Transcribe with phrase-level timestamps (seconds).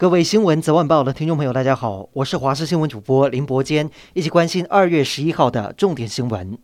[0.00, 6.56] 各位新闻早晚报的听众朋友，大家好，我是华视新闻主播林伯坚，一起关心二月十一号的重点新闻。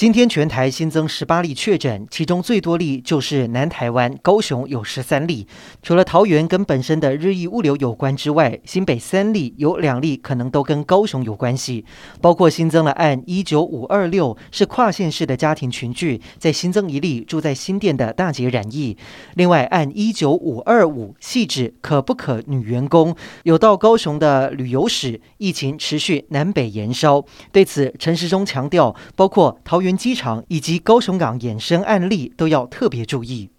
[0.00, 5.46] 今天全台新增十八例确诊，其中最多例就是南台湾高雄有十三例。
[5.82, 11.84] 除了桃园跟本身的日益物流有关之外，新北三例有两例可能都跟高雄有关系，
[12.22, 18.96] 包括新增了案一九五二六是跨县市的家庭群聚，再新增一例住在新店的大姐染疫。
[19.34, 27.22] 另外案一九五二五系指可不可女员工有到高雄的旅游史，疫情持续南北延烧。
[27.52, 29.89] 对此陈时中强调，包括桃园。
[29.96, 33.50] 机场以及高雄港衍生案例都要特别注意。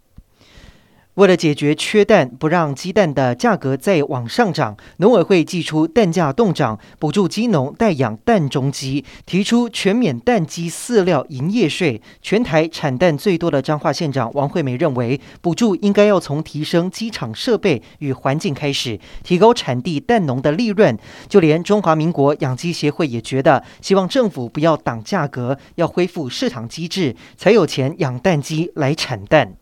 [1.16, 12.02] 为了解决缺蛋，不让鸡蛋的价格再往上涨，农委会祭出蛋价冻涨，补助鸡农代养蛋中鸡，提出全免蛋鸡饲料营业税。
[12.22, 20.98] 全台产蛋最多的彰化县长王惠美认为，补助应该要从提升鸡场设备与环境开始，提高产地蛋农的利润。
[21.28, 29.58] 就连中华民国养鸡协会也觉得，希望政府不要挡价格，要恢复市场机制，才有钱养蛋鸡来产蛋。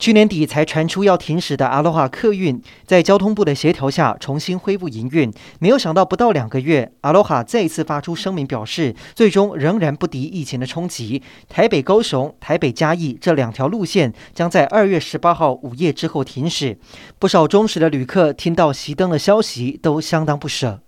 [0.00, 5.30] 去年底才传出要停驶的阿罗哈客运，在交通部的协调下重新恢复营运。
[5.58, 11.22] 没有想到，不到两个月，阿罗哈再次发出声明，表示最终仍然不敌疫情的冲击。
[11.50, 16.78] 台北高雄、台北嘉义这两条路线将在二月十八号午夜之后停驶。
[17.18, 20.80] 不少忠实的旅客听到熄灯的消息，都相当不舍。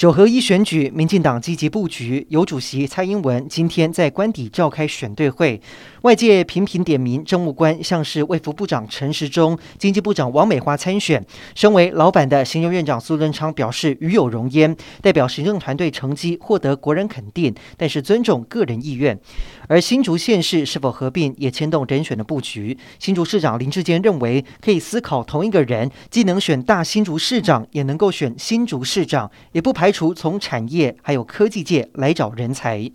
[0.00, 5.60] 九合一选举，民进党积极布局，由主席蔡英文今天在官邸召开选对会。
[6.00, 11.22] 外界频频点名政务官，像是卫福部长陈时中、经济部长王美花参选。
[11.54, 19.20] 身为老板的行政院长苏贞昌表示与有荣焉，代表行政团队成绩获得国人肯定，但是尊重个人意愿。
[19.68, 22.78] 而新竹县市是否合并也牵动人选的布局。
[22.98, 32.88] 新竹市长林智坚认为，可以思考同一个人既能选大新竹市长，也能够选新竹市长，也不排排除从产业还有科技界来找人才。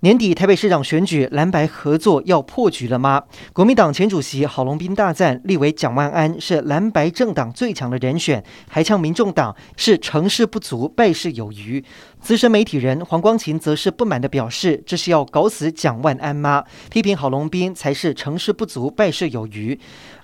[0.00, 3.24] 年底台北市长选举，蓝白合作要破局了吗？
[3.52, 11.84] 国民党前主席郝龙斌大赞立委蒋万安是蓝白政党最强的人选，还呛民众党是成事不足败事有余。
[12.20, 19.78] 资深媒体人黄光芹则是不满地表示：“这是要搞死蒋万安吗？”批评郝龙斌才是成事不足败事有余。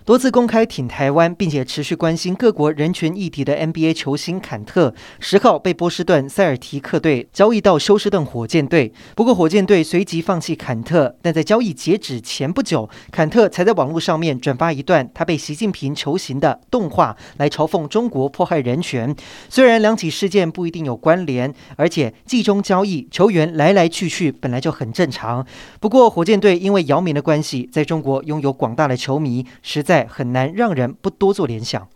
[0.04, 8.92] 多次公开挺台湾，并且持续关心各国人权议题的 NBA 球星坎特，十号被波士顿塞尔提克队交易到休斯顿火箭队。
[9.14, 19.14] 不过，火箭队随即放弃坎特，但在交易截止前不久，坎特才在网络上面转发一段他被习近平囚刑的动画，来嘲讽中国迫害人权。
[19.48, 25.44] 虽然两起事件不一定有关联，而且季中交易球员来来去去本来就很正常。
[25.80, 30.04] 不过，火箭队因为姚明的关系，在中国拥有广大的球迷，实在。
[30.14, 31.88] 很难让人不多做联想。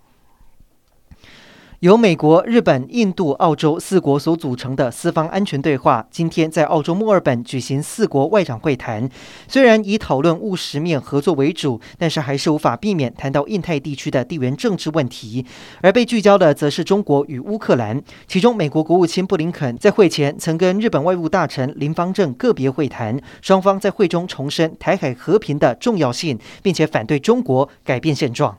[1.80, 9.08] 由美国、日本、印度、澳洲四国所组成的四方安全对话，今天在澳洲墨尔本举行四国外长会谈。
[9.46, 15.46] 虽然以讨论务实面合作为主，但是还是无法避免谈到印太地区的地缘政治问题。
[15.80, 18.02] 而被聚焦的则是中国与乌克兰。
[18.26, 28.58] 其中，美国国务卿布林肯在会前曾跟日本外务大臣林芳正个别会谈，双方在会中重申台海和平的重要性，并且反对中国改变现状。